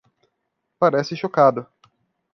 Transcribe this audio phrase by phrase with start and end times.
[0.79, 1.67] Parece chocado